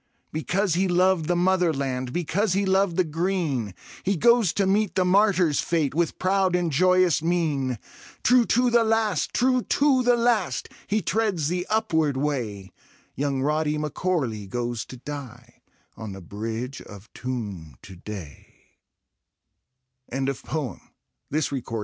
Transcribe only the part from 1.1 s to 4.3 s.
the Motherlandi Because he loved the Greenj He